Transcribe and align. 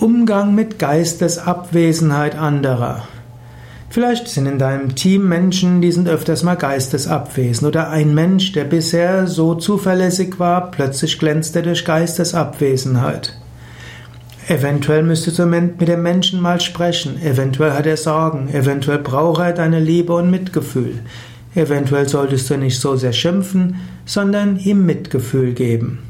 Umgang 0.00 0.54
mit 0.54 0.78
Geistesabwesenheit 0.78 2.36
anderer. 2.36 3.08
Vielleicht 3.90 4.28
sind 4.28 4.46
in 4.46 4.60
deinem 4.60 4.94
Team 4.94 5.28
Menschen, 5.28 5.80
die 5.80 5.90
sind 5.90 6.08
öfters 6.08 6.44
mal 6.44 6.54
geistesabwesend 6.54 7.66
oder 7.66 7.90
ein 7.90 8.14
Mensch, 8.14 8.52
der 8.52 8.62
bisher 8.62 9.26
so 9.26 9.56
zuverlässig 9.56 10.38
war, 10.38 10.70
plötzlich 10.70 11.18
glänzt 11.18 11.56
er 11.56 11.62
durch 11.62 11.84
Geistesabwesenheit. 11.84 13.36
Eventuell 14.46 15.02
müsstest 15.02 15.40
du 15.40 15.46
mit 15.46 15.80
dem 15.80 16.02
Menschen 16.04 16.40
mal 16.40 16.60
sprechen, 16.60 17.20
eventuell 17.20 17.72
hat 17.72 17.86
er 17.86 17.96
Sorgen, 17.96 18.54
eventuell 18.54 18.98
braucht 18.98 19.42
er 19.42 19.52
deine 19.52 19.80
Liebe 19.80 20.12
und 20.12 20.30
Mitgefühl. 20.30 21.00
Eventuell 21.56 22.08
solltest 22.08 22.48
du 22.50 22.56
nicht 22.56 22.78
so 22.78 22.94
sehr 22.94 23.12
schimpfen, 23.12 23.80
sondern 24.06 24.60
ihm 24.60 24.86
Mitgefühl 24.86 25.54
geben. 25.54 26.07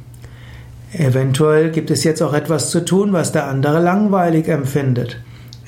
Eventuell 0.92 1.70
gibt 1.70 1.90
es 1.90 2.02
jetzt 2.04 2.22
auch 2.22 2.32
etwas 2.32 2.70
zu 2.70 2.84
tun, 2.84 3.12
was 3.12 3.32
der 3.32 3.46
andere 3.46 3.80
langweilig 3.80 4.48
empfindet. 4.48 5.18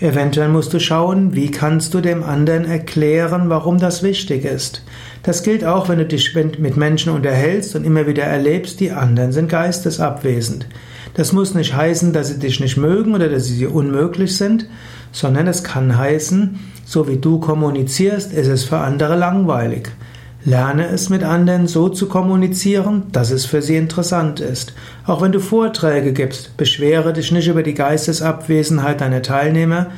Eventuell 0.00 0.48
musst 0.48 0.72
du 0.72 0.80
schauen, 0.80 1.34
wie 1.34 1.50
kannst 1.50 1.92
du 1.92 2.00
dem 2.00 2.22
anderen 2.22 2.64
erklären, 2.64 3.50
warum 3.50 3.78
das 3.78 4.02
wichtig 4.02 4.46
ist. 4.46 4.82
Das 5.22 5.42
gilt 5.42 5.62
auch, 5.62 5.90
wenn 5.90 5.98
du 5.98 6.06
dich 6.06 6.34
mit 6.34 6.78
Menschen 6.78 7.12
unterhältst 7.12 7.76
und 7.76 7.84
immer 7.84 8.06
wieder 8.06 8.22
erlebst, 8.22 8.80
die 8.80 8.92
anderen 8.92 9.32
sind 9.32 9.50
geistesabwesend. 9.50 10.66
Das 11.12 11.34
muss 11.34 11.54
nicht 11.54 11.76
heißen, 11.76 12.14
dass 12.14 12.28
sie 12.28 12.38
dich 12.38 12.60
nicht 12.60 12.78
mögen 12.78 13.14
oder 13.14 13.28
dass 13.28 13.44
sie 13.44 13.58
dir 13.58 13.74
unmöglich 13.74 14.38
sind, 14.38 14.66
sondern 15.12 15.46
es 15.48 15.64
kann 15.64 15.98
heißen, 15.98 16.58
so 16.86 17.06
wie 17.06 17.18
du 17.18 17.38
kommunizierst, 17.40 18.32
ist 18.32 18.48
es 18.48 18.64
für 18.64 18.78
andere 18.78 19.16
langweilig. 19.16 19.90
Lerne 20.44 20.86
es 20.86 21.10
mit 21.10 21.22
anderen 21.22 21.66
so 21.66 21.90
zu 21.90 22.08
kommunizieren, 22.08 23.04
dass 23.12 23.30
es 23.30 23.44
für 23.44 23.60
sie 23.60 23.76
interessant 23.76 24.40
ist. 24.40 24.72
Auch 25.06 25.20
wenn 25.20 25.32
du 25.32 25.40
Vorträge 25.40 26.14
gibst, 26.14 26.56
beschwere 26.56 27.12
dich 27.12 27.30
nicht 27.30 27.48
über 27.48 27.62
die 27.62 27.74
Geistesabwesenheit 27.74 29.02
deiner 29.02 29.20
Teilnehmer, 29.20 29.88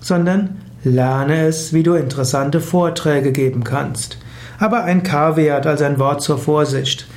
sondern 0.00 0.58
lerne 0.84 1.46
es, 1.46 1.72
wie 1.72 1.82
du 1.82 1.94
interessante 1.94 2.60
Vorträge 2.60 3.32
geben 3.32 3.64
kannst. 3.64 4.18
Aber 4.60 4.84
ein 4.84 5.02
K-Wert 5.02 5.66
als 5.66 5.82
ein 5.82 5.98
Wort 5.98 6.22
zur 6.22 6.38
Vorsicht. 6.38 7.08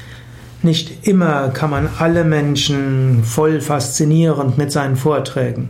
Nicht 0.64 1.08
immer 1.08 1.50
kann 1.50 1.70
man 1.70 1.90
alle 2.00 2.24
Menschen 2.24 3.24
voll 3.24 3.62
faszinierend 3.62 4.58
mit 4.58 4.72
seinen 4.72 4.96
Vorträgen. 4.96 5.70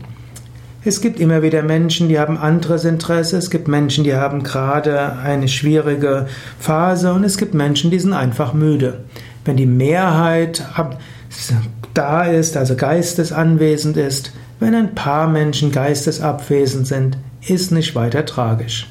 Es 0.83 0.99
gibt 0.99 1.19
immer 1.19 1.43
wieder 1.43 1.61
Menschen, 1.61 2.09
die 2.09 2.17
haben 2.17 2.39
anderes 2.39 2.85
Interesse, 2.85 3.37
es 3.37 3.51
gibt 3.51 3.67
Menschen, 3.67 4.03
die 4.03 4.15
haben 4.15 4.41
gerade 4.41 5.13
eine 5.13 5.47
schwierige 5.47 6.25
Phase 6.57 7.13
und 7.13 7.23
es 7.23 7.37
gibt 7.37 7.53
Menschen, 7.53 7.91
die 7.91 7.99
sind 7.99 8.13
einfach 8.13 8.53
müde. 8.53 9.03
Wenn 9.45 9.57
die 9.57 9.67
Mehrheit 9.67 10.63
da 11.93 12.23
ist, 12.23 12.57
also 12.57 12.75
geistesanwesend 12.75 13.95
ist, 13.95 14.33
wenn 14.59 14.73
ein 14.73 14.95
paar 14.95 15.27
Menschen 15.27 15.71
geistesabwesend 15.71 16.87
sind, 16.87 17.17
ist 17.47 17.71
nicht 17.71 17.93
weiter 17.93 18.25
tragisch. 18.25 18.87